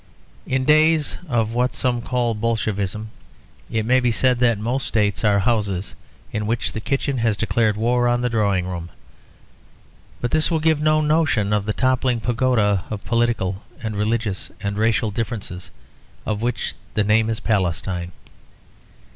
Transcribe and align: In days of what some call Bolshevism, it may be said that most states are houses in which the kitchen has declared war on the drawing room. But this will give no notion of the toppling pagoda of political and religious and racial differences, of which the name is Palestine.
In 0.47 0.65
days 0.65 1.17
of 1.29 1.53
what 1.53 1.75
some 1.75 2.01
call 2.01 2.33
Bolshevism, 2.33 3.11
it 3.69 3.85
may 3.85 3.99
be 3.99 4.11
said 4.11 4.39
that 4.39 4.57
most 4.57 4.87
states 4.87 5.23
are 5.23 5.37
houses 5.41 5.93
in 6.31 6.47
which 6.47 6.71
the 6.71 6.79
kitchen 6.79 7.19
has 7.19 7.37
declared 7.37 7.77
war 7.77 8.07
on 8.07 8.21
the 8.21 8.27
drawing 8.27 8.65
room. 8.65 8.89
But 10.19 10.31
this 10.31 10.49
will 10.49 10.59
give 10.59 10.81
no 10.81 11.01
notion 11.01 11.53
of 11.53 11.67
the 11.67 11.73
toppling 11.73 12.19
pagoda 12.19 12.83
of 12.89 13.05
political 13.05 13.61
and 13.83 13.95
religious 13.95 14.49
and 14.59 14.75
racial 14.75 15.11
differences, 15.11 15.69
of 16.25 16.41
which 16.41 16.73
the 16.95 17.03
name 17.03 17.29
is 17.29 17.39
Palestine. 17.39 18.11